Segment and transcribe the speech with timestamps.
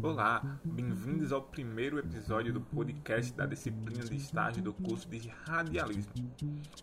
[0.00, 6.12] Olá, bem-vindos ao primeiro episódio do podcast da disciplina de estágio do curso de radialismo.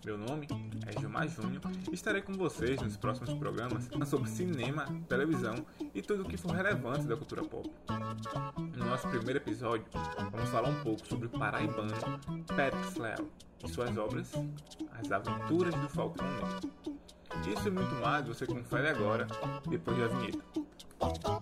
[0.05, 0.47] Meu nome
[0.85, 6.23] é Gilmar Júnior e estarei com vocês nos próximos programas sobre cinema, televisão e tudo
[6.23, 7.69] o que for relevante da cultura pop.
[8.77, 9.85] No nosso primeiro episódio,
[10.31, 11.93] vamos falar um pouco sobre o paraibano
[12.55, 13.25] Périx Leal
[13.63, 14.31] e suas obras
[14.91, 16.71] As Aventuras do Falcão Negro.
[17.47, 19.27] Isso e muito mais você confere agora,
[19.67, 21.38] depois da vinheta.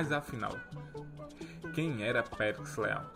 [0.00, 0.58] Mas afinal,
[1.74, 3.12] quem era Périx Leal?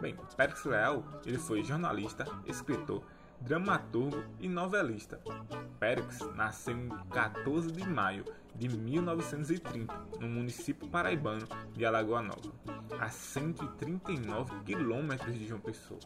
[0.00, 3.04] Bem, Périx Leal ele foi jornalista, escritor,
[3.42, 5.20] dramaturgo e novelista.
[5.78, 8.24] Périx nasceu em 14 de maio
[8.54, 12.54] de 1930, no município paraibano de Alagoa Nova,
[12.98, 16.00] a 139 quilômetros de João Pessoa.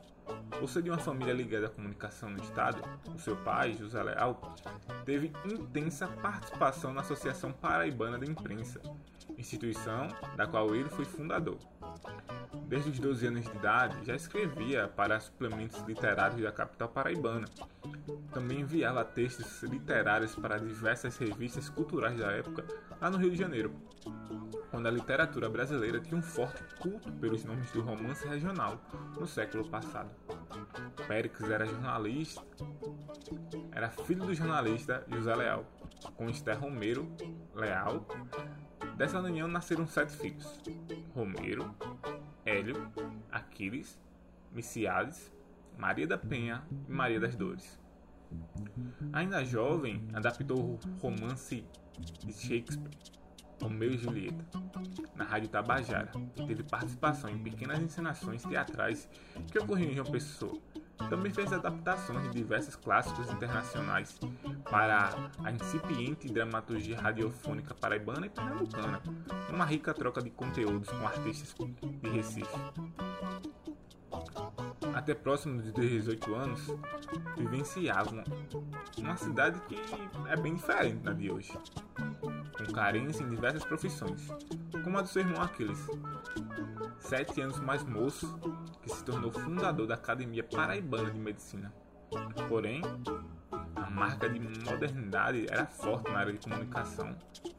[0.68, 2.82] Ser de uma família ligada à comunicação no estado,
[3.14, 4.54] o seu pai, José Leal,
[5.06, 8.78] teve intensa participação na Associação Paraibana de Imprensa,
[9.38, 11.56] instituição da qual ele foi fundador.
[12.66, 17.48] Desde os 12 anos de idade, já escrevia para suplementos literários da capital paraibana.
[18.30, 22.62] Também enviava textos literários para diversas revistas culturais da época
[23.00, 23.72] lá no Rio de Janeiro,
[24.70, 28.78] quando a literatura brasileira tinha um forte culto pelos nomes do romance regional
[29.18, 30.10] no século passado.
[31.06, 32.42] Péricles era jornalista,
[33.72, 35.64] era filho do jornalista José Leal,
[36.16, 37.10] com Esther Romero
[37.54, 38.06] Leal.
[38.96, 40.60] Dessa união nasceram sete filhos:
[41.14, 41.74] Romero,
[42.44, 42.90] Hélio,
[43.30, 43.98] Aquiles,
[44.52, 45.32] Miciades,
[45.76, 47.80] Maria da Penha e Maria das Dores.
[49.12, 51.64] Ainda jovem, adaptou o romance
[52.24, 52.90] de Shakespeare,
[53.60, 54.44] Romeu e Julieta,
[55.14, 59.08] na Rádio Tabajara, e teve participação em pequenas encenações teatrais
[59.50, 60.58] que ocorriam em João Pessoa.
[61.08, 64.18] Também fez adaptações de diversos clássicos internacionais
[64.68, 69.00] para a incipiente dramaturgia radiofônica paraibana e pernambucana,
[69.48, 71.54] uma rica troca de conteúdos com artistas
[72.02, 72.58] de Recife.
[74.98, 76.74] Até próximo de 18 anos,
[77.36, 78.24] vivenciavam
[78.98, 79.76] uma cidade que
[80.28, 81.52] é bem diferente da de hoje,
[81.94, 84.26] com carência em diversas profissões,
[84.82, 85.86] como a do seu irmão Aquiles,
[86.98, 88.40] sete anos mais moço,
[88.82, 91.72] que se tornou fundador da Academia Paraibana de Medicina.
[92.48, 92.82] Porém,
[93.76, 97.16] a marca de modernidade era forte na área de comunicação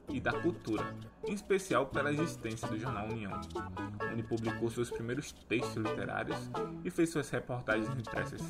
[0.09, 0.93] e da cultura,
[1.29, 3.39] em especial pela existência do jornal União,
[4.11, 6.49] onde publicou seus primeiros textos literários
[6.83, 8.41] e fez suas reportagens impressas.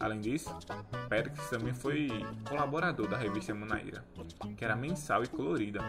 [0.00, 0.48] Além disso,
[1.10, 2.08] Pérez também foi
[2.48, 4.02] colaborador da revista Manaíra,
[4.56, 5.80] que era mensal e colorida.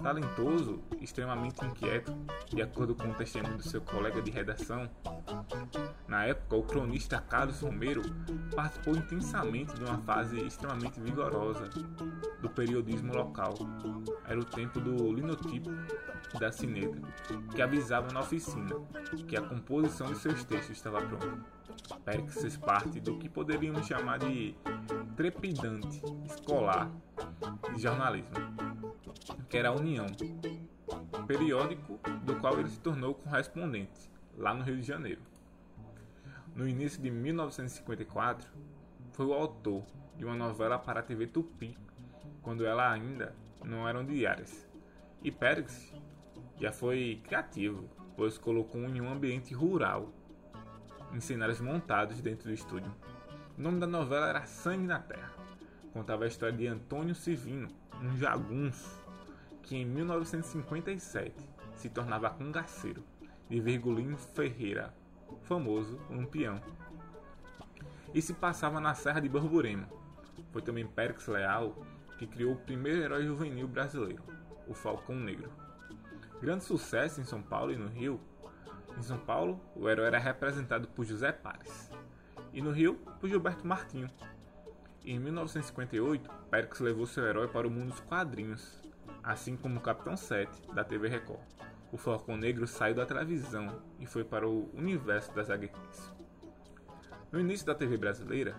[0.00, 2.14] Talentoso, extremamente inquieto,
[2.48, 4.88] de acordo com o testemunho do seu colega de redação,
[6.06, 8.02] na época o cronista Carlos Romero
[8.54, 11.68] participou intensamente de uma fase extremamente vigorosa
[12.40, 13.54] do periodismo local.
[14.28, 15.70] Era o tempo do linotipo
[16.38, 16.98] da cineta,
[17.54, 18.70] que avisava na oficina
[19.26, 21.44] que a composição de seus textos estava pronta.
[22.28, 24.54] Fez parte do que poderíamos chamar de
[25.16, 26.90] trepidante escolar
[27.74, 28.34] de jornalismo,
[29.48, 30.06] que era a União,
[31.26, 35.22] periódico do qual ele se tornou correspondente, lá no Rio de Janeiro.
[36.54, 38.48] No início de 1954,
[39.12, 39.84] foi o autor
[40.16, 41.76] de uma novela para a TV Tupi,
[42.42, 43.34] quando ela ainda
[43.64, 44.69] não eram diárias.
[45.22, 45.92] E Pérez
[46.58, 50.12] já foi criativo, pois colocou em um ambiente rural,
[51.12, 52.90] em cenários montados dentro do estúdio.
[53.58, 55.34] O nome da novela era Sangue na Terra.
[55.92, 57.68] Contava a história de Antônio Civino,
[58.02, 58.98] um jagunço,
[59.62, 61.34] que em 1957
[61.76, 63.04] se tornava cangaceiro,
[63.48, 64.94] de Virgulino Ferreira,
[65.42, 66.62] famoso Lampião.
[68.14, 69.86] E se passava na Serra de Borborema.
[70.50, 71.76] Foi também Périx Leal
[72.18, 74.22] que criou o primeiro herói juvenil brasileiro,
[74.70, 75.50] o Falcão Negro.
[76.40, 78.20] Grande sucesso em São Paulo e no Rio.
[78.96, 81.90] Em São Paulo, o herói era representado por José Pares,
[82.52, 84.08] e no Rio, por Gilberto Martinho.
[85.04, 88.80] Em 1958, Périx levou seu herói para o mundo dos quadrinhos,
[89.22, 91.40] assim como o Capitão 7 da TV Record.
[91.92, 96.14] O Falcão Negro saiu da televisão e foi para o universo das HQs.
[97.32, 98.54] No início da TV brasileira,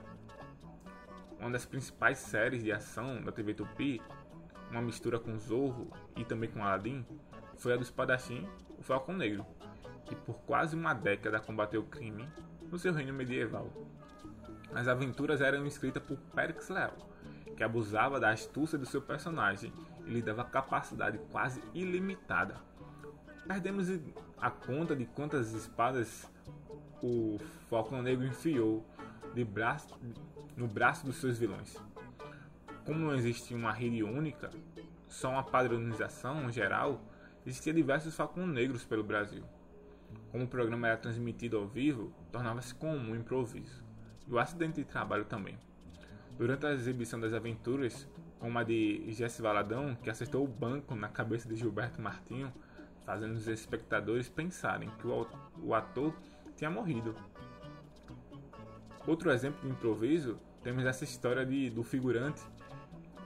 [1.39, 4.01] uma das principais séries de ação da TV Tupi,
[4.71, 7.06] uma mistura com Zorro e também com Aladdin,
[7.57, 8.47] foi a do espadachim,
[8.79, 9.45] o Falcão Negro,
[10.06, 12.27] que por quase uma década combateu o crime
[12.71, 13.69] no seu reino medieval.
[14.73, 16.95] As aventuras eram escritas por Périx Leal,
[17.56, 19.73] que abusava da astúcia do seu personagem
[20.06, 22.56] e lhe dava capacidade quase ilimitada.
[23.45, 23.88] Perdemos
[24.38, 26.27] a conta de quantas espadas
[27.03, 27.38] o
[27.69, 28.85] Falcão Negro enfiou
[29.45, 30.00] braço,
[30.56, 31.77] no braço dos seus vilões.
[32.86, 34.50] Como não existia uma rede única,
[35.07, 37.01] só uma padronização geral,
[37.45, 39.44] existia diversos falcões negros pelo Brasil.
[40.31, 43.83] Como o programa era transmitido ao vivo, tornava-se comum o improviso.
[44.28, 45.57] E o acidente de trabalho também.
[46.38, 48.07] Durante a exibição das aventuras,
[48.39, 52.51] como a de Jesse Valadão, que acertou o banco na cabeça de Gilberto Martinho,
[53.06, 56.16] fazendo os espectadores pensarem que o ator
[56.56, 57.16] tinha morrido.
[59.06, 62.42] Outro exemplo de improviso, temos essa história de, do figurante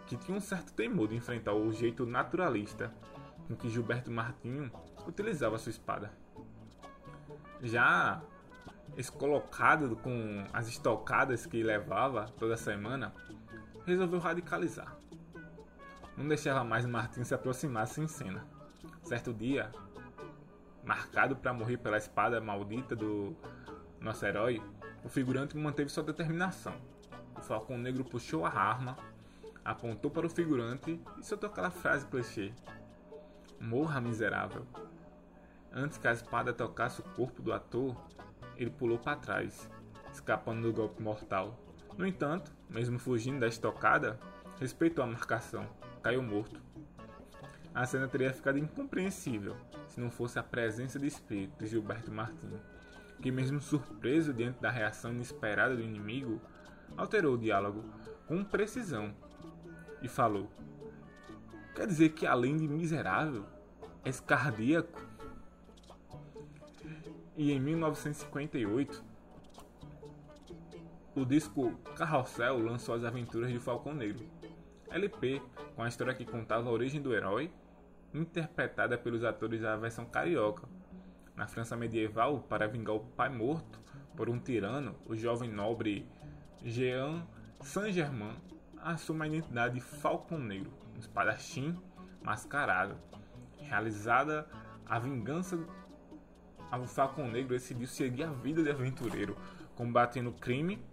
[0.05, 2.93] que tinha um certo temor de enfrentar o jeito naturalista
[3.47, 4.71] com que Gilberto Martinho
[5.07, 6.11] utilizava sua espada.
[7.61, 8.21] Já
[8.97, 13.13] esse colocado com as estocadas que levava toda semana,
[13.85, 14.95] resolveu radicalizar.
[16.15, 18.45] Não deixava mais Martinho se aproximar em cena.
[19.03, 19.71] Certo dia,
[20.83, 23.35] marcado para morrer pela espada maldita do
[23.99, 24.61] nosso herói,
[25.03, 26.75] o figurante manteve sua determinação.
[27.37, 28.97] O Falcão Negro puxou a arma,
[29.65, 32.53] apontou para o figurante e soltou aquela frase clichê:
[33.59, 34.65] Morra, miserável.
[35.73, 37.97] Antes que a espada tocasse o corpo do ator,
[38.55, 39.69] ele pulou para trás,
[40.13, 41.59] escapando do golpe mortal.
[41.97, 44.19] No entanto, mesmo fugindo da estocada,
[44.59, 45.67] respeitou a marcação,
[46.01, 46.61] caiu morto.
[47.73, 49.57] A cena teria ficado incompreensível
[49.87, 52.61] se não fosse a presença de espírito de Gilberto Martins,
[53.21, 56.41] que, mesmo surpreso diante da reação inesperada do inimigo,
[56.95, 57.83] alterou o diálogo
[58.27, 59.13] com precisão
[60.01, 60.49] e falou:
[61.75, 63.45] Quer dizer que além de miserável,
[64.03, 65.05] és cardíaco?
[67.35, 69.03] E em 1958,
[71.15, 74.25] o disco Carrossel lançou As Aventuras de Falcão Negro,
[74.89, 75.41] LP
[75.75, 77.51] com a história que contava a origem do herói,
[78.13, 80.67] interpretada pelos atores da versão carioca.
[81.35, 83.79] Na França medieval, para vingar o pai morto
[84.15, 86.07] por um tirano, o jovem nobre
[86.63, 87.27] Jean
[87.61, 88.35] Saint-Germain
[88.93, 91.77] assume a identidade de Falcão Negro, um espadachim
[92.21, 92.95] mascarado.
[93.57, 94.47] Realizada
[94.85, 95.57] a vingança
[96.71, 99.37] o Falcão Negro decidiu seguir a vida de aventureiro,
[99.75, 100.83] combatendo o crime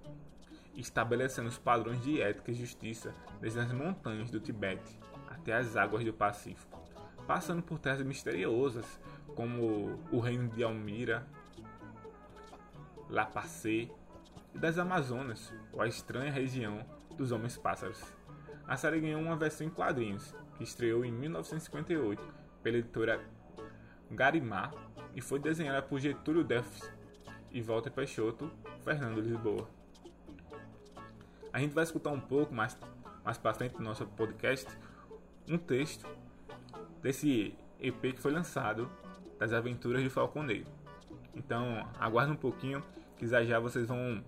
[0.74, 4.98] estabelecendo os padrões de ética e justiça desde as montanhas do Tibete
[5.28, 6.80] até as águas do Pacífico,
[7.26, 8.98] passando por terras misteriosas
[9.34, 11.26] como o reino de Almira,
[13.08, 13.88] La Pacé
[14.54, 16.84] e das Amazonas, ou a estranha região
[17.22, 18.02] dos Homens-Pássaros.
[18.66, 22.20] A série ganhou uma versão em quadrinhos, que estreou em 1958
[22.62, 23.20] pela editora
[24.10, 24.74] Garimar
[25.14, 26.92] e foi desenhada por Getúlio Deffs
[27.52, 28.50] e Walter Peixoto,
[28.82, 29.69] Fernando Lisboa.
[31.52, 32.76] A gente vai escutar um pouco mais,
[33.25, 34.66] mais para frente no nosso podcast
[35.48, 36.06] um texto
[37.00, 38.90] desse EP que foi lançado
[39.38, 40.70] das aventuras de Falcão Negro.
[41.34, 42.82] Então aguarde um pouquinho
[43.16, 44.25] que já já vocês vão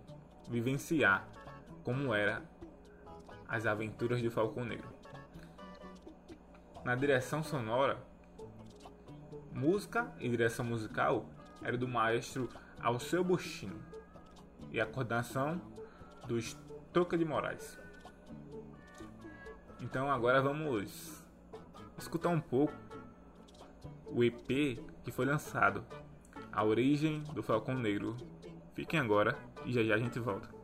[0.49, 1.27] vivenciar
[1.83, 2.43] como era
[3.49, 4.89] as aventuras de Falcão Negro.
[6.85, 7.99] Na direção sonora
[9.55, 11.27] Música e direção musical
[11.63, 12.49] era do maestro
[12.83, 13.81] Alceu Bustinho
[14.73, 15.61] e a coordenação
[16.27, 16.37] do
[16.93, 17.79] Toca de Moraes.
[19.81, 21.25] Então agora vamos
[21.97, 22.75] escutar um pouco
[24.07, 25.85] o EP que foi lançado,
[26.53, 28.17] A Origem do Falcão Negro.
[28.75, 30.64] Fiquem agora e já já a gente volta.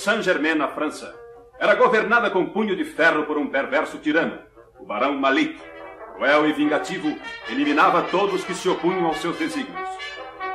[0.00, 1.14] Saint-Germain, na França,
[1.58, 4.38] era governada com punho de ferro por um perverso tirano,
[4.78, 5.60] o Barão Malik.
[6.14, 7.14] Cruel e vingativo,
[7.50, 9.90] eliminava todos que se opunham aos seus desígnios.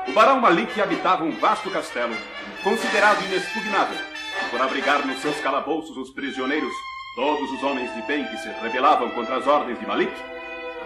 [0.07, 2.15] O Barão Malik habitava um vasto castelo,
[2.63, 3.97] considerado inexpugnável,
[4.45, 6.73] e por abrigar nos seus calabouços os prisioneiros,
[7.15, 10.13] todos os homens de bem que se rebelavam contra as ordens de Malik,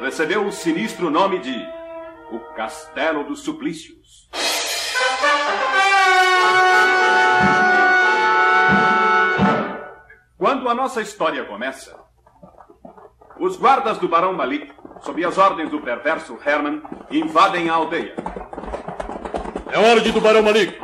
[0.01, 1.55] recebeu o sinistro nome de
[2.31, 4.29] o Castelo dos Suplícios.
[10.39, 11.99] Quando a nossa história começa,
[13.37, 16.81] os guardas do Barão Malik, sob as ordens do perverso Herman,
[17.11, 18.15] invadem a aldeia.
[19.69, 20.81] É ordem do Barão Malik.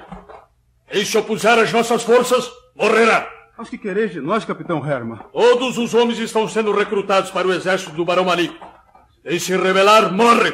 [0.92, 3.32] Quem se opuser às nossas forças, morrerá.
[3.58, 5.20] Mas que quereis de nós, Capitão Herman?
[5.32, 8.60] Todos os homens estão sendo recrutados para o exército do Barão Malik.
[9.24, 10.54] Quem se rebelar, morre.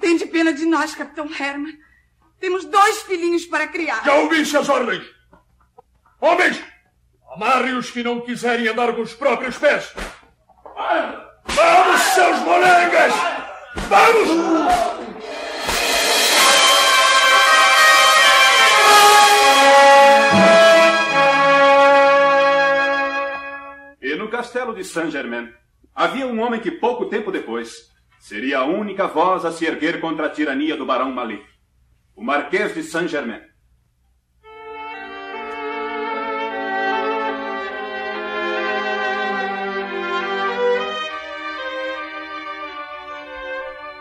[0.00, 1.74] Tem de pena de nós, Capitão Herman.
[2.40, 4.02] Temos dois filhinhos para criar.
[4.02, 5.04] Já ouviste as ordens?
[6.18, 6.79] Homens!
[7.30, 9.94] Amarre os que não quiserem andar com os próprios pés.
[11.44, 13.12] Vamos, seus molengas!
[13.88, 14.28] Vamos!
[24.02, 25.52] E no castelo de Saint-Germain
[25.94, 30.26] havia um homem que pouco tempo depois seria a única voz a se erguer contra
[30.26, 31.44] a tirania do barão Malik,
[32.16, 33.49] o Marquês de Saint-Germain.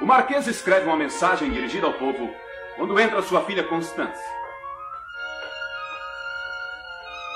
[0.10, 2.34] Marquês escreve uma mensagem dirigida ao povo
[2.76, 4.20] quando entra sua filha Constance.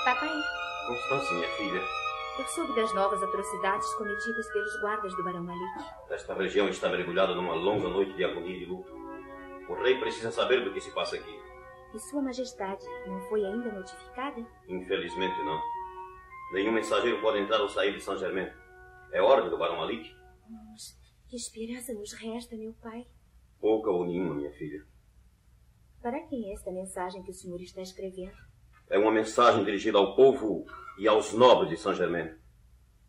[0.04, 0.28] Papai,
[0.88, 1.80] Constância, minha filha,
[2.36, 5.84] eu soube das novas atrocidades cometidas pelos guardas do Barão Malik.
[6.10, 8.92] esta região está mergulhada numa longa noite de agonia e de luto.
[9.68, 11.40] O rei precisa saber do que se passa aqui.
[11.94, 14.44] E Sua Majestade não foi ainda notificada?
[14.66, 15.62] Infelizmente, não.
[16.52, 18.50] Nenhum mensageiro pode entrar ou sair de Saint-Germain.
[19.12, 20.12] É ordem do Barão Malik?
[20.50, 23.06] Mas que esperança nos resta, meu pai?
[23.60, 24.84] Pouca ou nenhuma, minha filha.
[26.02, 28.36] Para quem é esta mensagem que o senhor está escrevendo?
[28.90, 30.66] É uma mensagem dirigida ao povo
[30.98, 32.34] e aos nobres de Saint-Germain.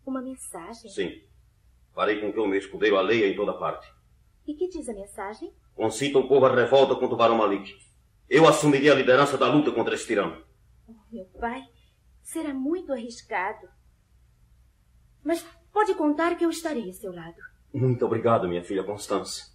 [0.05, 0.89] Uma mensagem?
[0.89, 1.21] Sim.
[1.93, 3.91] Farei com que o meu escudeiro a leia em toda parte.
[4.47, 5.53] E que diz a mensagem?
[5.73, 7.77] Concita o povo à revolta contra o Barão Malik.
[8.29, 10.43] Eu assumiria a liderança da luta contra esse tirano.
[10.87, 11.61] Oh, meu pai,
[12.21, 13.67] será muito arriscado.
[15.23, 17.54] Mas pode contar que eu estarei a seu lado.
[17.75, 19.47] Muito obrigado, minha filha Constância.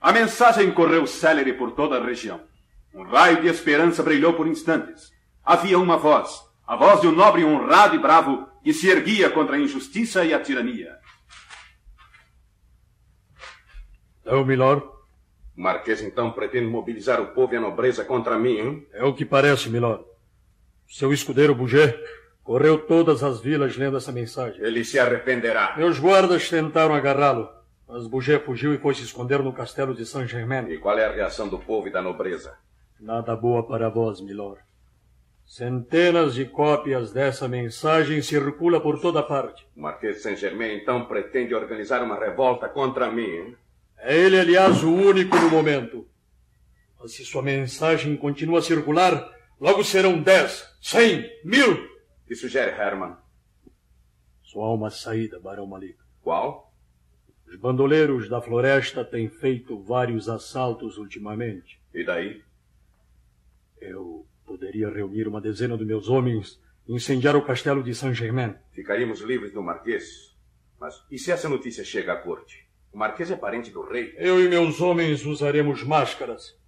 [0.00, 2.40] A mensagem correu célere por toda a região.
[2.94, 5.12] Um raio de esperança brilhou por instantes.
[5.44, 9.56] Havia uma voz, a voz de um nobre honrado e bravo que se erguia contra
[9.56, 10.96] a injustiça e a tirania.
[14.22, 14.86] Então, milord,
[15.54, 18.86] O Marquês então pretende mobilizar o povo e a nobreza contra mim, hein?
[18.94, 20.02] é o que parece, milord.
[20.88, 21.94] Seu escudeiro Bouget
[22.48, 24.64] correu todas as vilas lendo essa mensagem.
[24.64, 25.74] Ele se arrependerá.
[25.76, 27.46] Meus guardas tentaram agarrá-lo,
[27.86, 30.66] mas Bouget fugiu e foi se esconder no castelo de Saint-Germain.
[30.70, 32.54] E qual é a reação do povo e da nobreza?
[32.98, 34.62] Nada boa para vós, milord.
[35.44, 39.66] Centenas de cópias dessa mensagem circula por toda parte.
[39.76, 43.56] O Marquês de Saint-Germain então pretende organizar uma revolta contra mim, hein?
[43.98, 46.08] É ele, aliás, o único no momento.
[46.98, 51.97] Mas se sua mensagem continua a circular, logo serão dez, cem, mil.
[52.28, 53.16] Que sugere Herman?
[54.42, 55.96] Só há uma saída, Barão Malik.
[56.22, 56.70] Qual?
[57.46, 61.80] Os bandoleiros da floresta têm feito vários assaltos ultimamente.
[61.94, 62.42] E daí?
[63.80, 68.54] Eu poderia reunir uma dezena de meus homens e incendiar o castelo de Saint-Germain.
[68.72, 70.36] Ficaríamos livres do Marquês.
[70.78, 72.68] Mas e se essa notícia chega à corte?
[72.92, 74.14] O Marquês é parente do rei.
[74.18, 76.58] Eu e meus homens usaremos máscaras.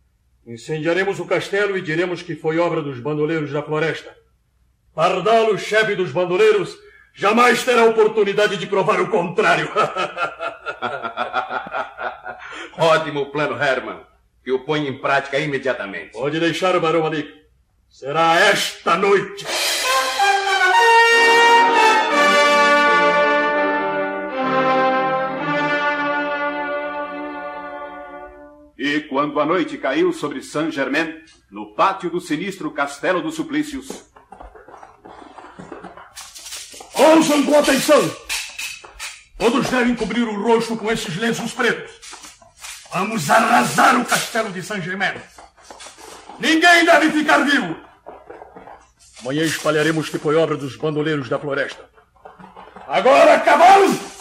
[0.46, 4.19] Incendiaremos o castelo e diremos que foi obra dos bandoleiros da floresta.
[4.94, 6.76] Pardalo, chefe dos bandoleiros,
[7.14, 9.70] jamais terá oportunidade de provar o contrário.
[12.76, 14.00] Ótimo plano, Herman.
[14.42, 16.12] Que o ponha em prática imediatamente.
[16.12, 17.30] Pode deixar, Barão Malik.
[17.88, 19.44] Será esta noite.
[28.78, 31.20] E quando a noite caiu sobre Saint-Germain,
[31.50, 34.09] no pátio do sinistro Castelo dos Suplícios,
[37.00, 38.14] Ouçam com atenção!
[39.38, 41.92] Todos devem cobrir o rosto com esses lenços pretos.
[42.92, 45.14] Vamos arrasar o castelo de Saint-Germain.
[46.38, 47.74] Ninguém deve ficar vivo.
[49.22, 51.88] Amanhã espalharemos que foi obra dos bandoleiros da floresta.
[52.86, 54.19] Agora, cavalos!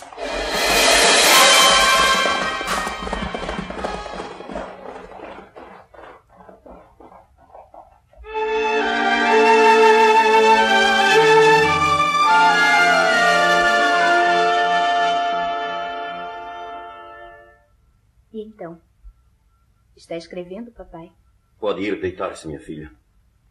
[20.10, 21.12] Está escrevendo, papai?
[21.60, 22.92] Pode ir deitar-se, minha filha.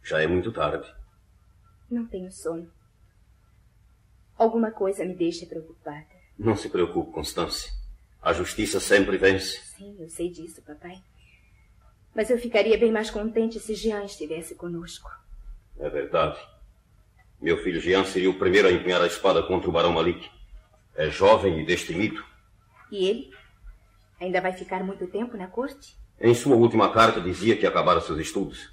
[0.03, 0.93] Já é muito tarde.
[1.88, 2.69] Não tenho sono.
[4.37, 6.09] Alguma coisa me deixa preocupada.
[6.37, 7.71] Não se preocupe, Constância.
[8.21, 9.61] A justiça sempre vence.
[9.77, 11.00] Sim, eu sei disso, papai.
[12.12, 15.09] Mas eu ficaria bem mais contente se Jean estivesse conosco.
[15.79, 16.41] É verdade.
[17.41, 20.29] Meu filho Jean seria o primeiro a empunhar a espada contra o Barão Malik.
[20.97, 22.21] É jovem e destemido.
[22.91, 23.31] E ele?
[24.21, 25.97] Ainda vai ficar muito tempo na corte?
[26.21, 28.69] Em sua última carta dizia que acabara seus estudos.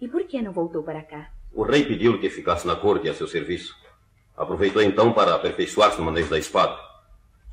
[0.00, 1.30] E por que não voltou para cá?
[1.52, 3.74] O rei pediu-lhe que ficasse na corte a seu serviço.
[4.36, 6.78] Aproveitou então para aperfeiçoar-se no manejo da espada.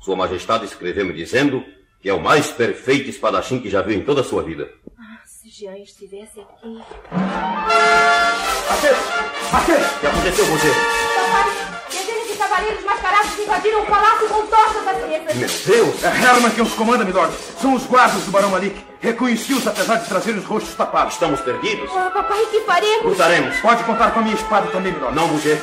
[0.00, 1.64] Sua Majestade escreveu-me dizendo
[2.00, 4.70] que é o mais perfeito espadachim que já viu em toda a sua vida.
[4.98, 6.66] Ah, se Jean estivesse aqui.
[6.66, 6.80] O
[10.00, 10.68] que aconteceu, você?
[11.16, 11.73] Papai,
[12.54, 15.34] cavaleiros mascarados invadiram o palácio com tochas acesas.
[15.34, 16.04] Meu Deus!
[16.04, 17.34] É Herman quem os comanda, milord.
[17.60, 18.76] São os guardas do Barão Malik.
[19.00, 21.14] Reconheci-os apesar de trazerem os rostos tapados.
[21.14, 21.90] Estamos perdidos?
[21.90, 23.04] Oh, papai, que faremos?
[23.04, 23.56] Lutaremos.
[23.58, 25.16] Pode contar com a minha espada também, milord.
[25.16, 25.60] Não, Boucher.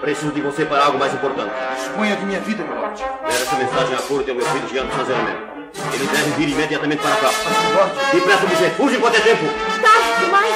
[0.00, 1.52] Preciso de você para algo mais importante.
[1.76, 3.02] Disponha de minha vida, milord.
[3.22, 5.36] Leve essa mensagem à corte ao meu filho Jean de Saint-Germain.
[5.92, 7.30] Ele deve vir imediatamente para cá.
[7.68, 7.92] Milord.
[8.12, 8.70] Depressa, Boucher.
[8.72, 9.44] Fuja enquanto é tempo.
[9.82, 10.53] Tarde demais.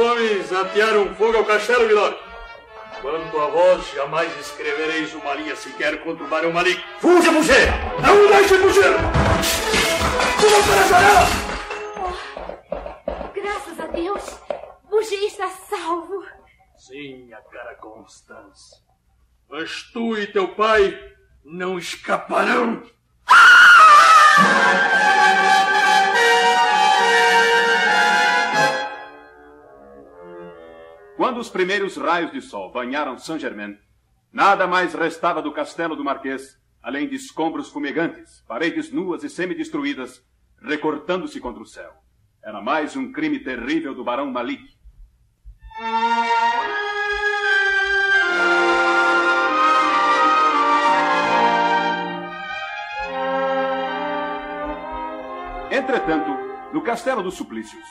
[0.00, 2.16] Homens atearam fogo ao castelo, milord.
[3.00, 6.82] Quanto a vós, jamais escrevereis uma linha sequer contra o Barão Malik.
[6.98, 7.68] Fuja, Boucher!
[8.02, 8.92] Não deixe fugir!
[10.40, 11.26] Pula para a janela!
[13.34, 14.38] Graças a Deus,
[14.90, 16.24] Bouger está salvo.
[16.76, 18.82] Sim, minha cara Constance.
[19.48, 20.98] Mas tu e teu pai
[21.44, 22.82] não escaparão.
[31.20, 33.76] Quando os primeiros raios de sol banharam Saint-Germain,
[34.32, 40.24] nada mais restava do castelo do Marquês, além de escombros fumegantes, paredes nuas e semi-destruídas,
[40.62, 41.92] recortando-se contra o céu.
[42.42, 44.64] Era mais um crime terrível do Barão Malik.
[55.70, 56.30] Entretanto,
[56.72, 57.84] no castelo dos Suplícios,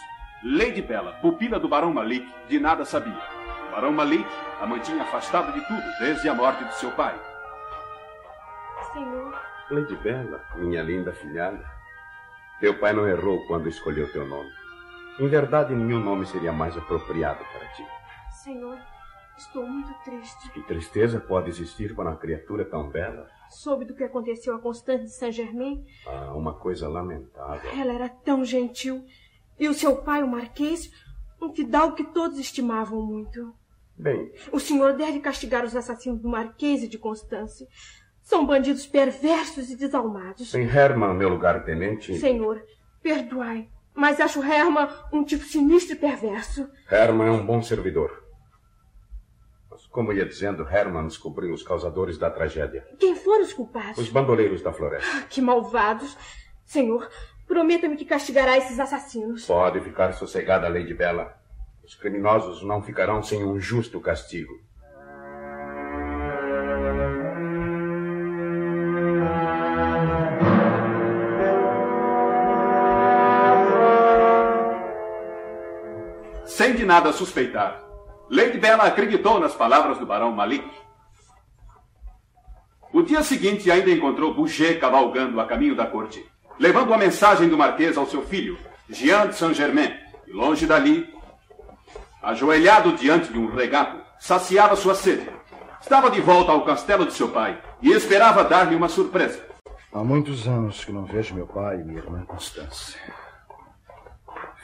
[0.43, 3.19] Lady Bella, pupila do Barão Malik, de nada sabia.
[3.67, 4.25] O Barão Malik
[4.61, 7.17] a mantinha afastada de tudo desde a morte de seu pai.
[8.93, 9.41] Senhor,
[9.71, 11.63] Lady Bella, minha linda filhada,
[12.59, 14.49] teu pai não errou quando escolheu teu nome.
[15.19, 17.85] Em verdade, nenhum nome seria mais apropriado para ti.
[18.43, 18.77] Senhor,
[19.37, 20.49] estou muito triste.
[20.51, 23.27] Que tristeza pode existir para uma criatura tão bela?
[23.49, 25.85] Soube do que aconteceu a Constance de Saint-Germain.
[26.07, 27.69] Ah, uma coisa lamentável.
[27.71, 29.05] Ela era tão gentil.
[29.59, 30.89] E o seu pai, o Marquês,
[31.41, 33.53] um fidalgo que todos estimavam muito.
[33.97, 37.67] Bem, O senhor deve castigar os assassinos do Marquês e de Constance.
[38.21, 40.53] São bandidos perversos e desalmados.
[40.55, 42.63] em Herman, meu lugar-tenente, Senhor,
[43.01, 46.69] perdoai, mas acho Herman um tipo sinistro e perverso.
[46.89, 48.23] Herman é um bom servidor.
[49.69, 52.87] Mas, como ia dizendo, Herman descobriu os causadores da tragédia.
[52.99, 53.97] Quem foram os culpados?
[53.97, 55.09] Os bandoleiros da floresta.
[55.17, 56.15] Ah, Que malvados.
[56.65, 57.09] Senhor,
[57.49, 59.45] prometa-me que castigará esses assassinos.
[59.45, 61.35] Pode ficar sossegada, Lady Bella.
[61.83, 64.53] Os criminosos não ficarão sem um justo castigo.
[76.45, 77.83] Sem de nada suspeitar,
[78.29, 80.69] Lady Bella acreditou nas palavras do Barão Malik.
[82.93, 86.28] O dia seguinte ainda encontrou Boucher cavalgando a caminho da corte,
[86.59, 88.57] levando a mensagem do Marquês ao seu filho,
[88.89, 89.95] Jean de Saint-Germain,
[90.27, 91.11] e longe dali,
[92.21, 95.29] ajoelhado diante de um regato, saciava sua sede.
[95.81, 99.41] Estava de volta ao castelo de seu pai e esperava dar-lhe uma surpresa.
[99.93, 102.99] Há muitos anos que não vejo meu pai e minha irmã Constância.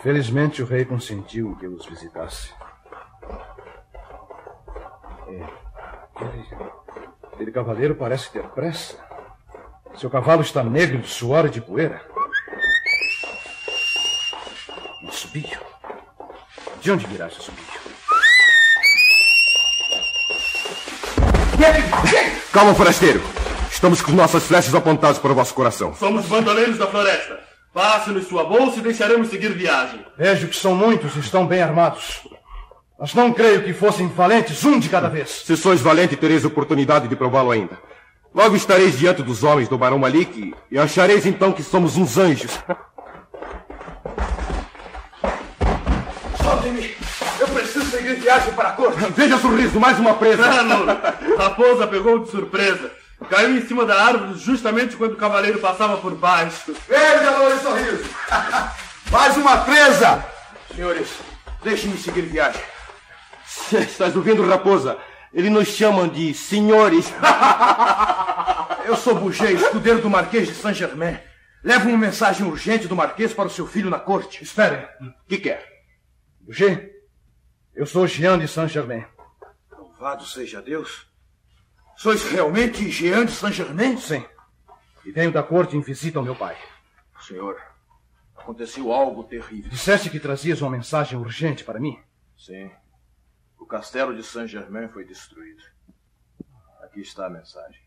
[0.01, 2.53] Felizmente o rei consentiu que eu os visitasse.
[5.27, 5.65] É,
[6.21, 6.45] Ele,
[7.39, 9.04] ele cavaleiro parece ter pressa.
[9.97, 12.01] Seu cavalo está negro de suor e de poeira.
[15.03, 15.59] Um assobio.
[16.81, 17.63] De onde virá esse assobio?
[22.51, 23.21] Calma, forasteiro.
[23.71, 25.93] Estamos com nossas flechas apontadas para o vosso coração.
[25.95, 27.39] Somos bandoleiros da floresta.
[27.73, 30.05] Passe-nos sua bolsa e deixaremos seguir viagem.
[30.17, 32.21] Vejo que são muitos e estão bem armados.
[32.99, 35.43] Mas não creio que fossem valentes, um de cada vez.
[35.45, 37.77] Se sois valente, tereis oportunidade de prová-lo ainda.
[38.35, 42.51] Logo estareis diante dos homens do Barão Malik e achareis então que somos uns anjos.
[46.43, 46.97] Soltem-me.
[47.39, 48.97] Eu preciso seguir viagem para a corte.
[49.15, 50.45] Veja sorriso, mais uma presa.
[50.51, 52.91] Mano, a raposa pegou de surpresa.
[53.29, 56.75] Caiu em cima da árvore justamente quando o cavaleiro passava por baixo.
[56.89, 58.03] Veja, Louro Sorriso.
[59.11, 60.25] Mais uma presa!
[60.75, 61.07] Senhores,
[61.63, 62.61] deixem-me seguir viagem.
[63.71, 64.97] Estás ouvindo, raposa?
[65.35, 67.13] Eles nos chamam de senhores.
[68.85, 71.19] Eu sou Bouger, escudeiro do Marquês de Saint-Germain.
[71.63, 74.43] Levo uma mensagem urgente do Marquês para o seu filho na corte.
[74.43, 74.87] Esperem.
[75.01, 75.83] O que quer?
[76.39, 76.93] Bouger,
[77.73, 79.03] eu sou Jean de Saint-Germain.
[79.71, 81.07] Louvado seja Deus.
[81.97, 83.97] Sois realmente Jean de Saint-Germain?
[83.97, 84.23] Sim.
[85.03, 86.55] E venho da corte em visita ao meu pai.
[87.21, 87.59] Senhor,
[88.35, 89.71] aconteceu algo terrível.
[89.71, 91.99] Disseste que trazias uma mensagem urgente para mim?
[92.37, 92.69] Sim.
[93.57, 95.63] O castelo de Saint-Germain foi destruído.
[96.83, 97.84] Aqui está a mensagem.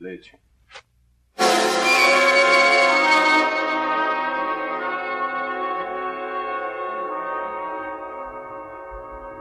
[0.00, 0.38] Leite.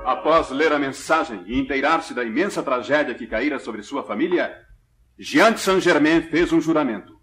[0.04, 4.56] Após ler a mensagem e inteirar-se da imensa tragédia que caíra sobre sua família,
[5.20, 7.18] Jean de Saint-Germain fez um juramento.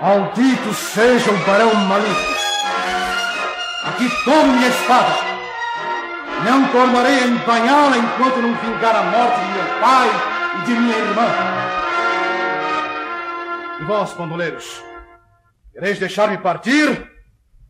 [0.00, 2.10] Maldito seja o Barão Malik!
[3.84, 5.29] Aqui tomo minha espada!
[6.44, 10.08] Não tornarei a embanhá-la enquanto não vingar a morte de meu pai
[10.58, 11.26] e de minha irmã.
[13.80, 14.82] E vós, bandoleiros,
[15.72, 17.10] quereis deixar-me partir?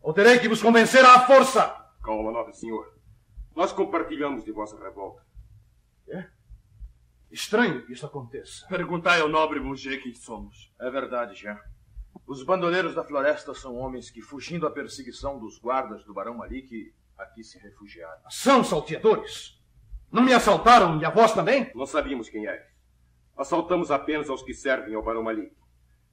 [0.01, 1.75] Ou terei que vos convencer à força?
[2.03, 2.93] Calma, nobre senhor.
[3.55, 5.21] Nós compartilhamos de vossa revolta.
[6.07, 6.27] É?
[7.29, 8.65] Estranho que isso aconteça.
[8.67, 10.71] Perguntai ao nobre Bouger quem somos.
[10.79, 11.59] É verdade, Jean.
[12.25, 16.93] Os bandoleiros da floresta são homens que, fugindo à perseguição dos guardas do Barão Malik,
[17.21, 18.21] aqui se refugiaram.
[18.29, 19.59] São salteadores?
[20.11, 21.71] Não me assaltaram e a vós também?
[21.73, 22.67] Não sabíamos quem é.
[23.37, 25.55] Assaltamos apenas aos que servem ao Barão Malik.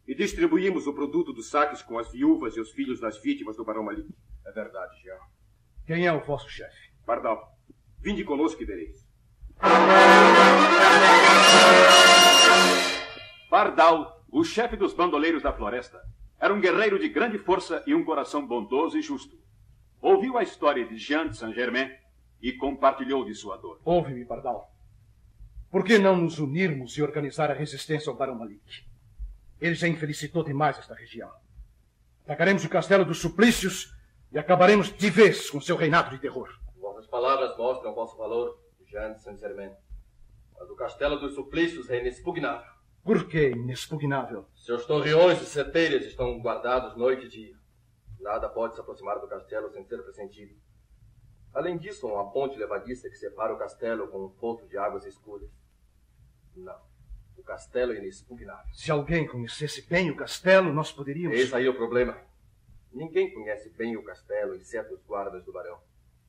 [0.07, 3.65] E distribuímos o produto dos saques com as viúvas e os filhos das vítimas do
[3.65, 4.09] Barão Malik.
[4.47, 5.19] É verdade, Jean.
[5.87, 6.93] Quem é o vosso chefe?
[7.05, 7.59] Pardal,
[7.99, 9.07] vinde conosco e vereis.
[13.51, 16.01] Pardal, o chefe dos bandoleiros da floresta,
[16.41, 19.37] era um guerreiro de grande força e um coração bondoso e justo.
[20.01, 21.91] Ouviu a história de Jean de Saint-Germain
[22.41, 23.81] e compartilhou de sua dor.
[23.85, 24.73] Ouve-me, Pardal.
[25.71, 28.87] Por que não nos unirmos e organizar a resistência ao Barão Malik?
[29.61, 31.31] Ele já infelicitou demais esta região.
[32.25, 33.95] Atacaremos o castelo dos suplícios
[34.31, 36.49] e acabaremos de vez com seu reinado de terror.
[36.77, 39.73] Vossas palavras mostram vosso valor, Jean de Saint-Germain.
[40.59, 42.73] Mas o castelo dos suplícios é inexpugnável.
[43.05, 44.47] Por que inexpugnável?
[44.55, 47.58] Seus torreões e seteiras estão guardados noite e dia.
[48.21, 50.55] Nada pode se aproximar do castelo sem ser pressentido.
[51.55, 55.05] Além disso, há uma ponte levadiça que separa o castelo com um poço de águas
[55.07, 55.51] escuras.
[56.55, 56.79] Não.
[57.37, 58.75] O castelo é inexpugnável.
[58.75, 61.39] Se alguém conhecesse bem o castelo, nós poderíamos.
[61.39, 62.17] Esse aí é o problema.
[62.93, 65.79] Ninguém conhece bem o castelo, exceto os guardas do barão.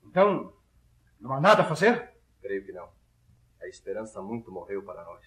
[0.04, 0.54] Então,
[1.20, 2.12] não há nada a fazer?
[2.42, 2.90] Creio que não.
[3.62, 5.26] A esperança muito morreu para nós.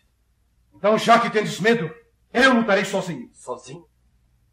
[0.74, 1.94] Então, já que tendes medo,
[2.32, 3.30] eu lutarei sozinho.
[3.34, 3.86] Sozinho?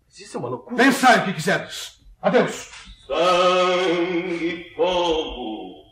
[0.05, 0.75] Mas isso é uma loucura.
[0.75, 1.98] Pensai o que quiseres.
[2.21, 2.69] Adeus.
[3.07, 5.85] Sangue e fogo.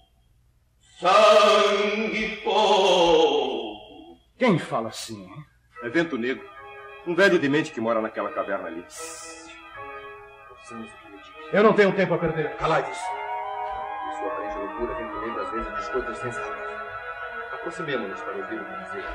[1.00, 4.18] Sangue e fogo.
[4.38, 5.24] Quem fala assim?
[5.24, 5.46] hein?
[5.84, 6.48] É Vento Negro.
[7.06, 8.84] Um velho demente que mora naquela caverna ali.
[10.50, 11.54] Ouçamos o que ele diz.
[11.54, 12.56] Eu não tenho tempo a perder.
[12.58, 12.98] Calai-vos.
[12.98, 16.68] Em sua aparente loucura, Vento Negro às vezes diz coisas sensatas.
[17.54, 19.06] Aproximemo-nos para ouvir o que dizer.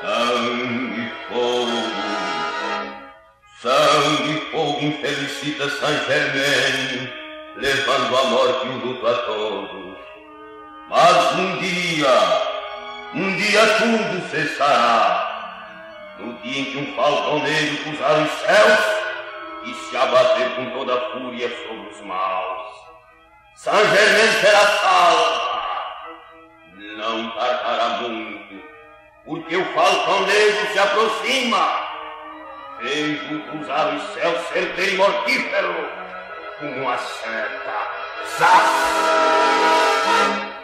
[0.00, 3.05] Sangue e fogo.
[3.62, 7.10] Sangue fogo infelicita Saint-Germain,
[7.56, 9.96] levando a morte e o luto a todos.
[10.90, 12.42] Mas um dia,
[13.14, 16.18] um dia tudo cessará.
[16.18, 18.80] No dia em que um falcão negro cruzar os céus
[19.64, 22.74] e se abater com toda a fúria sobre os maus.
[23.54, 25.72] Saint-Germain será salva.
[26.98, 28.62] Não tardará muito,
[29.24, 31.85] porque o falcão negro se aproxima.
[32.80, 35.74] Vejo cruzar os céus certeiro e mortífero,
[36.58, 37.72] como uma seta.
[38.38, 38.86] Zás!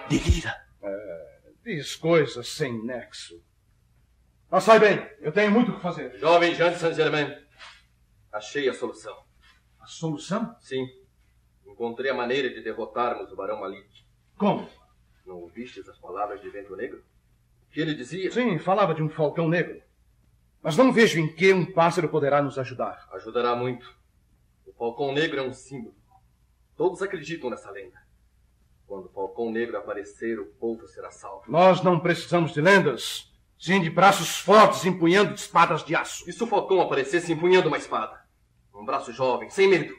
[0.08, 0.54] Delira.
[1.64, 3.42] Diz coisas sem nexo.
[4.50, 6.18] Passai bem, eu tenho muito o que fazer.
[6.18, 7.34] Jovem Jean de Saint-Germain,
[8.30, 9.16] achei a solução.
[9.80, 10.54] A solução?
[10.60, 10.86] Sim.
[11.66, 13.88] Encontrei a maneira de derrotarmos o Barão Malik.
[14.36, 14.68] Como?
[15.24, 17.02] Não ouvistes as palavras de Vento Negro?
[17.68, 18.30] O que ele dizia?
[18.30, 19.80] Sim, falava de um falcão negro.
[20.62, 23.08] Mas não vejo em que um pássaro poderá nos ajudar.
[23.12, 23.84] Ajudará muito.
[24.64, 25.96] O Falcão Negro é um símbolo.
[26.76, 28.00] Todos acreditam nessa lenda.
[28.86, 31.50] Quando o Falcão Negro aparecer, o povo será salvo.
[31.50, 36.28] Nós não precisamos de lendas, sim de braços fortes empunhando espadas de aço.
[36.30, 38.22] E se o Falcão aparecesse empunhando uma espada?
[38.72, 39.94] Um braço jovem, sem medo.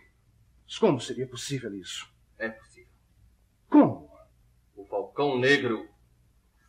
[0.65, 2.07] Mas como seria possível isso?
[2.37, 2.89] É possível.
[3.69, 4.09] Como?
[4.75, 5.87] O Falcão Negro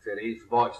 [0.00, 0.76] sereis vós.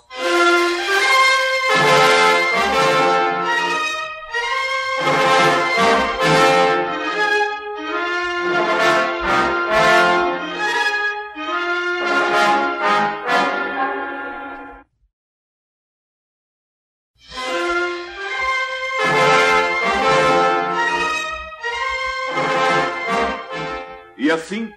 [24.25, 24.73] E assim,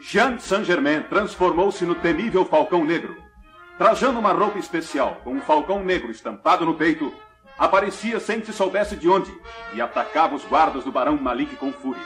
[0.00, 3.27] Jean Saint-Germain transformou-se no temível Falcão Negro.
[3.78, 7.14] Trajando uma roupa especial, com um falcão negro estampado no peito,
[7.56, 9.32] aparecia sem que se soubesse de onde
[9.72, 12.02] e atacava os guardas do Barão Malik com fúria.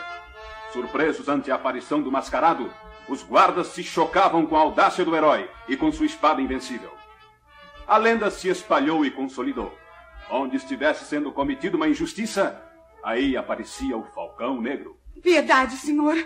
[0.71, 2.71] Surpresos ante a aparição do mascarado,
[3.09, 6.93] os guardas se chocavam com a audácia do herói e com sua espada invencível.
[7.87, 9.75] A lenda se espalhou e consolidou.
[10.31, 12.63] Onde estivesse sendo cometida uma injustiça,
[13.03, 14.99] aí aparecia o Falcão Negro.
[15.23, 16.17] Piedade, senhor.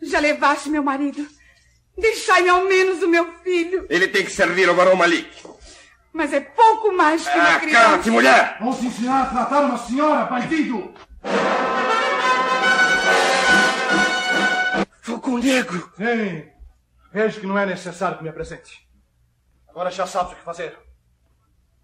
[0.00, 1.26] Já levaste meu marido.
[1.96, 3.86] Deixai-me ao menos o meu filho.
[3.88, 5.28] Ele tem que servir ao Barão Malik.
[6.12, 7.84] Mas é pouco mais que uma Ah, criança.
[7.84, 8.58] cala-te, mulher!
[8.78, 10.94] Se ensinar a tratar uma senhora, bandido!
[15.02, 15.92] Fogo negro!
[15.96, 16.44] Sim.
[17.12, 18.86] Vejo que não é necessário que me apresente.
[19.68, 20.76] Agora já sabes o que fazer.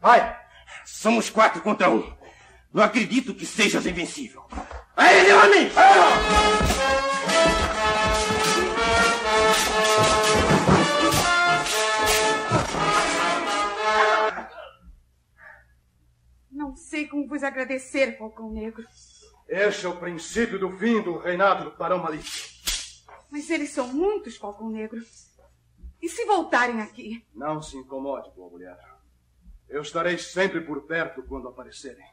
[0.01, 0.37] Vai!
[0.85, 2.13] Somos quatro contra um.
[2.73, 4.45] Não acredito que sejas invencível.
[4.97, 5.71] A ele, homem!
[16.83, 18.85] Sei como vos agradecer, Falcão Negro.
[19.49, 22.27] Este é o princípio do fim do reinado do Barão Malik.
[23.31, 25.01] Mas eles são muitos, Falcão Negro.
[26.01, 27.25] E se voltarem aqui?
[27.35, 28.79] Não se incomode, boa mulher.
[29.69, 32.05] Eu estarei sempre por perto quando aparecerem.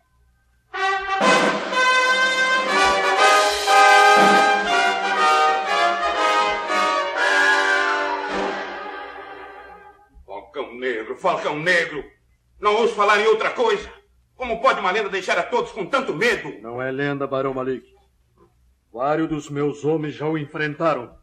[10.26, 12.04] Falcão Negro, Falcão Negro!
[12.60, 13.99] Não ouço falar em outra coisa!
[14.40, 16.62] Como pode uma lenda deixar a todos com tanto medo?
[16.62, 17.94] Não é lenda, Barão Malik.
[18.90, 21.14] Vários dos meus homens já o enfrentaram.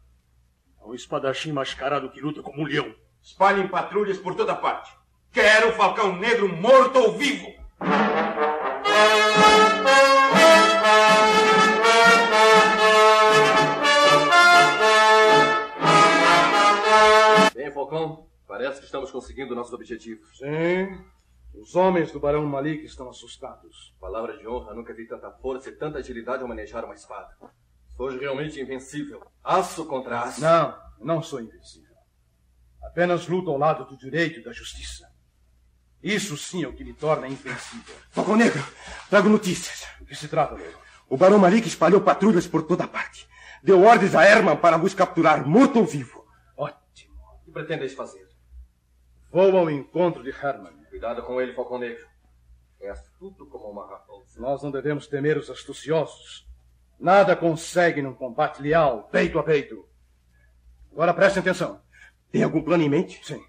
[0.79, 2.93] É um espadachim mascarado que luta como um leão.
[3.19, 4.95] Espalhem patrulhas por toda parte.
[5.31, 7.47] Quero o Falcão Negro morto ou vivo!
[17.55, 20.37] Bem, Falcão, parece que estamos conseguindo nossos objetivos.
[20.37, 21.16] Sim.
[21.59, 23.95] Os homens do Barão Malik estão assustados.
[23.99, 27.35] Palavra de honra, nunca vi tanta força e tanta agilidade ao manejar uma espada.
[27.95, 29.25] Sou realmente invencível.
[29.43, 30.39] Aço contra aço.
[30.39, 31.95] Não, não sou invencível.
[32.83, 35.11] Apenas luto ao lado do direito e da justiça.
[36.01, 37.95] Isso sim é o que me torna invencível.
[38.11, 38.63] Falcão Negro,
[39.09, 39.87] trago notícias.
[39.99, 40.77] O que se trata, Leo?
[41.09, 43.27] O Barão Malik espalhou patrulhas por toda parte.
[43.63, 46.23] Deu ordens a Herman para vos capturar, morto ou vivo.
[46.55, 47.15] Ótimo.
[47.41, 48.27] O que pretendeis fazer?
[49.31, 50.76] Vou ao encontro de Herman.
[50.97, 52.07] Cuidado com ele, Falcão Negro.
[52.81, 54.41] É astuto como uma raposa.
[54.41, 56.47] Nós não devemos temer os astuciosos.
[56.99, 59.87] Nada consegue num combate leal, peito a peito.
[60.91, 61.79] Agora prestem atenção.
[62.31, 63.23] Tem algum plano em mente?
[63.23, 63.39] Sim.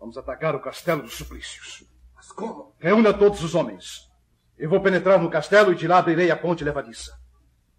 [0.00, 1.84] Vamos atacar o castelo dos suplícios.
[2.16, 2.74] Mas como?
[2.80, 4.10] Reúna todos os homens.
[4.58, 7.16] Eu vou penetrar no castelo e de lá abrirei a ponte levadiça.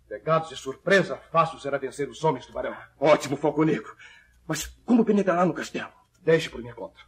[0.07, 2.77] Pegados de surpresa, fácil será vencer os homens do barão.
[2.97, 3.93] Ótimo, Falcão Negro.
[4.47, 5.91] Mas como penetrará no castelo?
[6.21, 7.01] Deixe por minha conta.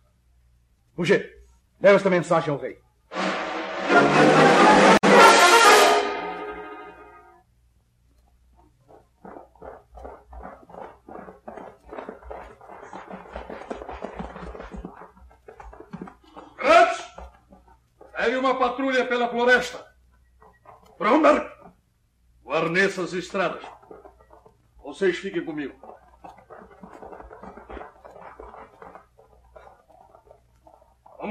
[0.98, 1.41] Muger,
[1.82, 2.80] leva esta mensagem ao rei.
[16.58, 17.04] Rats!
[18.16, 19.86] Pegue uma patrulha pela floresta.
[21.00, 21.50] Bromberg!
[22.46, 23.64] Guarneça as estradas.
[24.84, 25.91] Vocês fiquem comigo.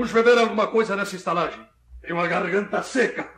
[0.00, 1.60] Vamos beber alguma coisa nessa estalagem.
[2.00, 3.28] Tem uma garganta seca.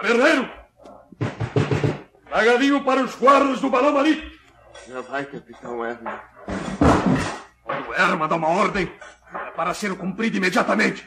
[0.00, 0.50] Guerreiro!
[2.30, 4.40] Tragadinho para os guardas do Balão Malik.
[4.88, 6.18] Já vai, Capitão Herman.
[7.62, 8.90] Quando Herman dá uma ordem,
[9.34, 11.04] é para ser cumprida imediatamente.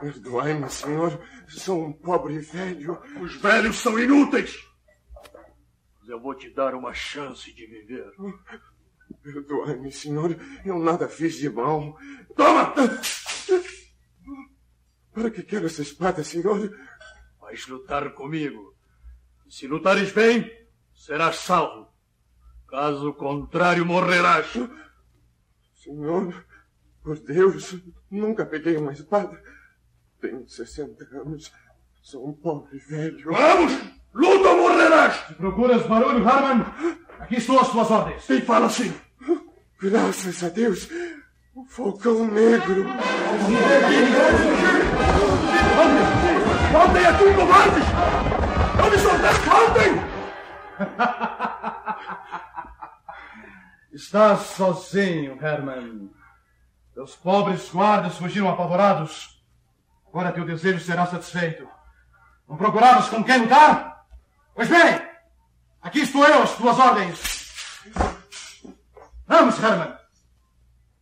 [0.00, 1.20] Perdoai-me, senhor.
[1.48, 2.98] Sou um pobre velho.
[3.20, 4.56] Os velhos são inúteis.
[6.00, 8.10] Mas eu vou te dar uma chance de viver.
[9.22, 10.36] Perdoai-me, senhor.
[10.64, 11.98] Eu nada fiz de mal.
[12.34, 12.74] Toma!
[15.12, 16.74] Para que quero essa espada, senhor?
[17.40, 18.74] Vais lutar comigo.
[19.46, 20.50] E se lutares bem,
[20.94, 21.92] serás salvo.
[22.68, 24.46] Caso contrário, morrerás.
[25.74, 26.46] Senhor,
[27.02, 27.76] por Deus,
[28.10, 29.42] nunca peguei uma espada.
[30.20, 31.52] Tenho 60 anos.
[32.02, 33.32] Sou um pobre velho.
[33.32, 33.72] Vamos!
[34.12, 35.16] Luta ou morrerás!
[35.36, 36.66] Procuras barulho, Harman?
[37.20, 38.26] Aqui estão as tuas ordens.
[38.26, 38.92] Quem fala assim?
[39.80, 40.88] Graças a Deus.
[41.54, 42.84] O Falcão Negro.
[46.72, 47.84] Voltem aqui, covardes!
[48.76, 49.34] Não me soltar!
[49.44, 50.10] Voltem!
[53.92, 56.10] Estás sozinho, Herman.
[56.94, 59.39] Teus pobres guardas fugiram apavorados.
[60.10, 61.66] Agora teu desejo será satisfeito.
[62.48, 64.04] Não procuravas com quem lutar?
[64.54, 65.00] Pois bem,
[65.80, 67.84] aqui estou eu, as tuas ordens.
[69.26, 69.96] Vamos, Herman.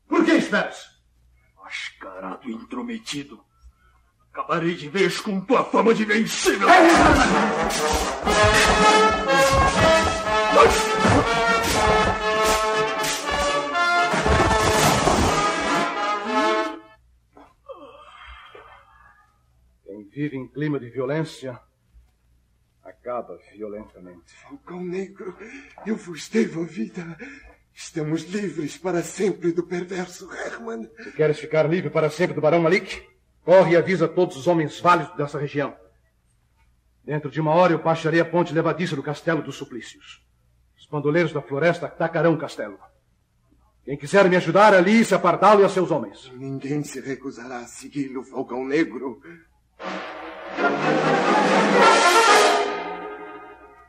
[0.06, 1.00] Por que esperas?
[1.56, 3.42] Mascarado intrometido.
[4.30, 6.68] Acabarei de vez com tua fama de vencível.
[20.18, 21.60] Vive em clima de violência
[22.82, 24.34] acaba violentamente.
[24.42, 25.36] Falcão Negro,
[25.86, 27.16] eu vos devo a vida.
[27.72, 30.90] Estamos livres para sempre do perverso Herman.
[31.04, 33.06] Se queres ficar livre para sempre do Barão Malik,
[33.44, 35.76] corre e avisa todos os homens válidos dessa região.
[37.04, 40.26] Dentro de uma hora eu baixarei a ponte levadiça do castelo dos suplícios.
[40.76, 42.76] Os bandoleiros da floresta atacarão o castelo.
[43.84, 46.28] Quem quiser me ajudar, ali se Pardalo e a seus homens.
[46.34, 49.22] Ninguém se recusará a segui-lo, Falcão Negro.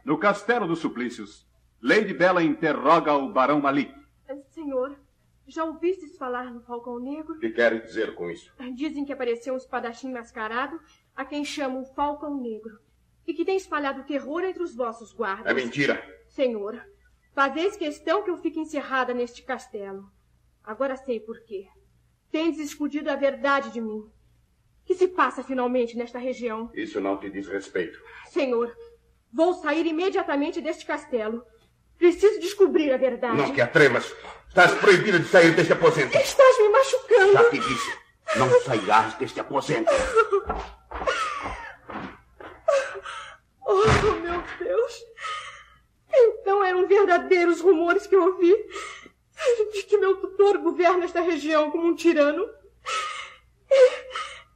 [0.04, 1.48] No castelo dos suplícios,
[1.82, 3.94] Lady Bella interroga o Barão Malik.
[4.50, 5.00] Senhor,
[5.48, 7.36] já ouvistes falar no Falcão Negro?
[7.36, 8.54] O que quer dizer com isso?
[8.76, 10.80] Dizem que apareceu um espadachim mascarado,
[11.16, 12.80] a quem chamam Falcão Negro,
[13.26, 15.46] e que tem espalhado terror entre os vossos guardas.
[15.46, 16.04] É mentira.
[16.28, 16.84] Senhor,
[17.34, 20.12] fazeis questão que eu fique encerrada neste castelo.
[20.64, 21.68] Agora sei por quê.
[22.32, 24.08] Tendes escondido a verdade de mim.
[24.90, 26.72] O que se passa finalmente nesta região?
[26.74, 28.00] Isso não te diz respeito.
[28.32, 28.76] Senhor,
[29.32, 31.46] vou sair imediatamente deste castelo.
[31.96, 33.38] Preciso descobrir a verdade.
[33.38, 34.12] Não te atremas.
[34.48, 36.18] Estás proibida de sair deste aposento.
[36.18, 37.34] Estás me machucando.
[37.34, 37.98] Já te disse.
[38.36, 39.92] Não sairás deste aposento.
[43.72, 45.04] Oh, meu Deus.
[46.12, 48.52] Então eram verdadeiros rumores que eu ouvi
[49.72, 52.50] de que meu tutor governa esta região como um tirano.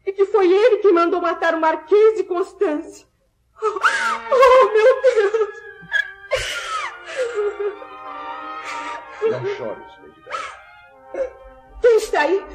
[0.06, 3.08] E que foi ele que mandou matar o Marquês de Constância.
[3.62, 5.64] Oh, meu Deus!
[9.32, 11.32] Não chores, Lady Bella.
[11.82, 12.46] Quem está aí?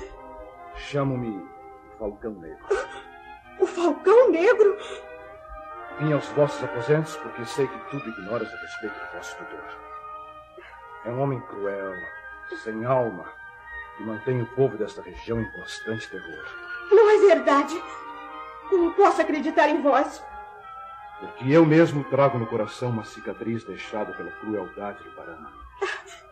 [0.76, 1.48] Chamo-me
[1.98, 2.66] Falcão Negro.
[3.58, 4.76] O Falcão Negro?
[5.98, 9.64] Vim aos vossos aposentos porque sei que tudo ignoras a respeito do vosso tutor.
[11.06, 11.94] É um homem cruel,
[12.62, 13.32] sem alma,
[13.96, 16.44] que mantém o povo desta região em constante terror.
[16.90, 17.82] Não é verdade.
[18.68, 20.22] Como posso acreditar em vós?
[21.20, 25.46] Porque eu mesmo trago no coração uma cicatriz deixada pela crueldade do Barão.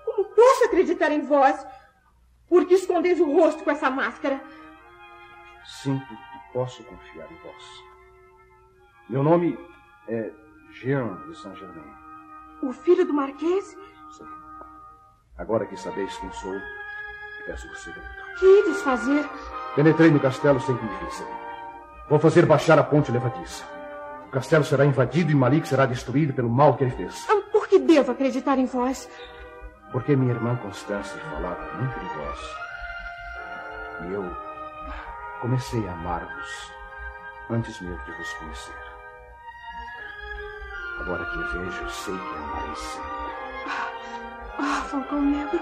[0.05, 1.67] Como posso acreditar em vós?
[2.49, 4.41] Porque escondeis o rosto com essa máscara?
[5.65, 7.65] Sinto que posso confiar em vós.
[9.09, 9.59] Meu nome
[10.09, 10.31] é
[10.73, 11.95] Jean de Saint-Germain.
[12.63, 13.77] O filho do Marquês?
[14.13, 14.27] Sim.
[15.37, 16.55] Agora que sabeis quem sou,
[17.45, 18.09] peço o segredo.
[18.39, 19.29] Que ides fazer?
[19.77, 21.27] Penetrei no castelo sem que me vissem.
[22.09, 23.63] Vou fazer baixar a ponte levadiça.
[24.27, 27.27] O castelo será invadido e Malik será destruído pelo mal que ele fez.
[27.53, 29.07] Por que devo acreditar em vós?
[29.93, 32.39] Porque minha irmã Constância falava muito de vós.
[34.09, 34.25] E eu
[35.43, 36.73] comecei a amar-vos
[37.51, 38.75] antes mesmo de vos conhecer.
[41.01, 43.27] Agora que a vejo, sei que amarei sempre.
[44.59, 45.61] Ah, Falcão Negro,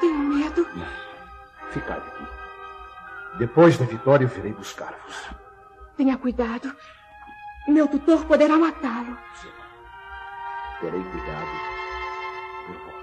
[0.00, 0.66] tenho medo.
[0.76, 1.70] Não.
[1.70, 2.45] Ficai aqui.
[3.38, 5.30] Depois da vitória, eu virei buscar-vos.
[5.96, 6.74] Tenha cuidado.
[7.68, 9.16] Meu tutor poderá matá-lo.
[10.80, 11.46] Terei cuidado
[12.66, 12.96] por vós.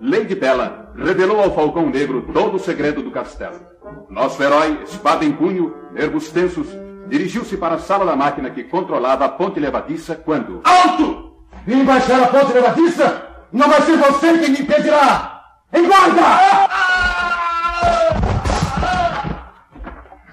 [0.00, 3.75] Lady Bella revelou ao Falcão Negro todo o segredo do castelo.
[4.16, 6.66] Nosso herói, espada em punho, nervos tensos,
[7.06, 10.62] dirigiu-se para a sala da máquina que controlava a ponte levadiça quando.
[10.64, 11.36] Alto!
[11.66, 13.26] Vim baixar a ponte levadiça!
[13.52, 15.44] Não vai ser você quem me impedirá!
[15.70, 16.22] Em guarda!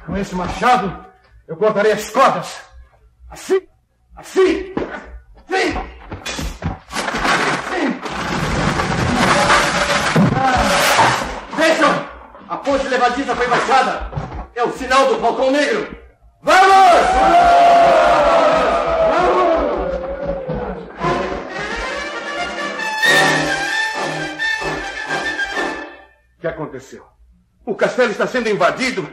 [0.06, 1.06] Com esse machado,
[1.46, 2.62] eu cortarei as cordas.
[3.30, 3.60] Assim,
[4.16, 4.73] assim,
[12.64, 14.12] ponte levadiça foi baixada!
[14.56, 15.96] É o sinal do Falcão Negro!
[16.42, 16.74] Vamos!
[26.38, 27.06] O que aconteceu?
[27.66, 29.08] O castelo está sendo invadido.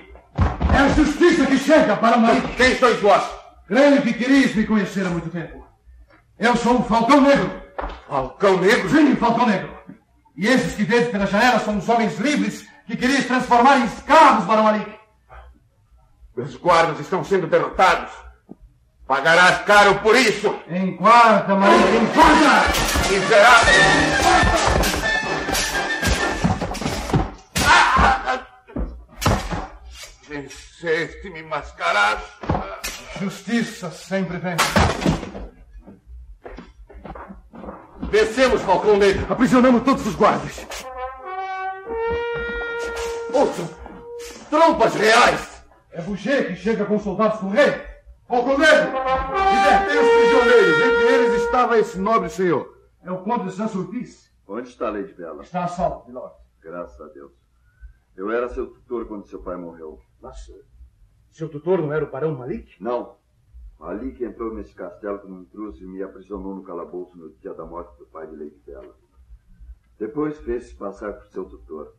[0.74, 2.56] É a justiça que chega para Malik.
[2.56, 3.22] Quem sois vós?
[3.68, 5.64] Creio que queríeis me conhecer há muito tempo.
[6.38, 7.50] Eu sou o Falcão Negro.
[8.08, 8.88] Falcão Negro?
[8.90, 9.70] Sim, Falcão Negro.
[10.36, 14.44] E esses que vejo pela janela são os homens livres que querias transformar em escravos,
[14.44, 14.92] Barão Malik.
[16.36, 18.10] Os guardas estão sendo derrotados.
[19.06, 20.54] Pagarás caro por isso.
[20.68, 23.08] Em quarta, Malik, em quarta!
[23.08, 23.74] Miserável!
[30.28, 32.22] Venceste-me, mascarado.
[33.20, 34.56] Justiça sempre vem.
[38.10, 39.32] Vencemos, Falcão Negro.
[39.32, 40.66] Aprisionamos todos os guardas.
[43.32, 43.68] Ouçam!
[44.48, 45.64] Trompas reais!
[45.92, 47.70] É Boucher que chega com soldados do rei.
[48.26, 48.92] Falcão Negro!
[48.92, 50.80] Libertei os prisioneiros.
[50.80, 52.76] Entre eles estava esse nobre senhor.
[53.02, 54.30] É o Conde de Saint-Sulpice.
[54.46, 55.42] Onde está a Lady Bela?
[55.42, 56.34] Está a salvo, Milord.
[56.60, 57.32] Graças a Deus.
[58.16, 60.00] Eu era seu tutor quando seu pai morreu.
[60.20, 60.50] Mas
[61.30, 62.82] seu tutor não era o Barão Malik?
[62.82, 63.16] Não.
[63.78, 67.96] Malik entrou nesse castelo como intruso e me aprisionou no calabouço no dia da morte
[67.98, 68.94] do pai de Lady Bela.
[69.98, 71.94] Depois fez-se passar por seu tutor.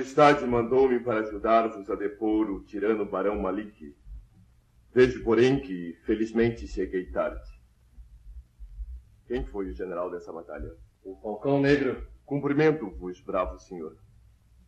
[0.00, 3.94] Majestade mandou-me para ajudar-vos a depor o tirano Barão Malik.
[4.94, 7.46] Vejo, porém, que felizmente cheguei tarde.
[9.26, 10.74] Quem foi o general dessa batalha?
[11.04, 12.02] O Falcão Negro.
[12.24, 13.94] Cumprimento-vos, bravo senhor.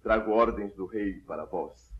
[0.03, 1.91] Trago ordens do rei para vós.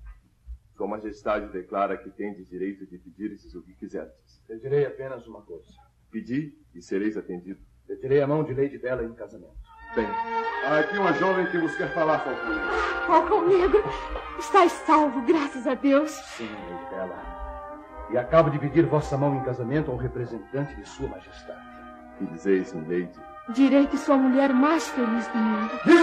[0.77, 4.43] Sua Majestade declara que tendes direito de pedir-lhes o que quiserdes.
[4.47, 5.73] Pedirei apenas uma coisa.
[6.11, 7.63] Pedi e sereis atendido.
[7.87, 9.62] Pedirei a mão de Lady Bella em casamento.
[9.95, 10.09] Bem,
[10.65, 12.71] há aqui uma jovem que vos quer falar, Falcão Negro.
[13.07, 13.85] Falcão Negro,
[14.39, 16.11] estás salvo, graças a Deus.
[16.11, 16.49] Sim,
[16.91, 17.19] Bella.
[18.11, 21.61] E acabo de pedir vossa mão em casamento ao representante de sua majestade.
[22.19, 23.11] Que dizeis, Lady?
[23.51, 25.71] Direi que sou a mulher mais feliz do mundo.
[25.83, 26.03] Quanto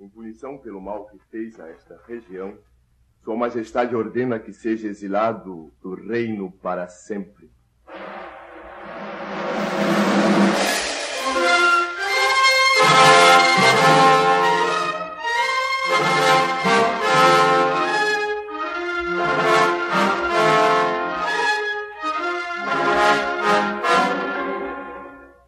[0.00, 2.56] em punição pelo mal que fez a esta região,
[3.22, 7.50] Sua Majestade ordena que seja exilado do reino para sempre.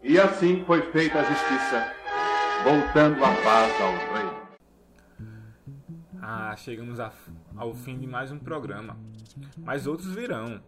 [0.03, 1.93] E assim foi feita a justiça,
[2.65, 4.37] voltando a paz ao rei.
[6.21, 7.13] Ah, chegamos a-
[7.57, 8.97] ao fim de mais um programa.
[9.59, 10.61] Mas outros virão.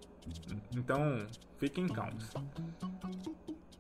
[0.76, 1.26] Então,
[1.59, 2.30] fiquem calmos.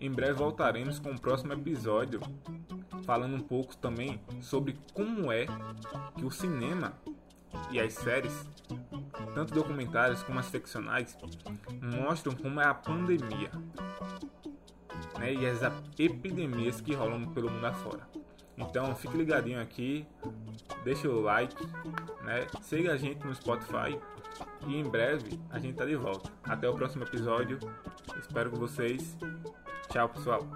[0.00, 2.20] Em breve voltaremos com o próximo episódio,
[3.04, 5.46] falando um pouco também sobre como é
[6.16, 6.92] que o cinema
[7.70, 8.48] e as séries,
[9.34, 11.16] tanto documentários como as ficcionais,
[11.82, 13.50] mostram como é a pandemia
[15.18, 15.60] né, e as
[15.98, 18.08] epidemias que rolam pelo mundo afora.
[18.56, 20.06] Então fique ligadinho aqui,
[20.84, 21.56] deixa o like,
[22.22, 23.98] né, siga a gente no Spotify
[24.66, 26.30] e em breve a gente tá de volta.
[26.42, 27.58] Até o próximo episódio,
[28.18, 29.16] espero que vocês.
[29.88, 30.46] Tchau pessoal.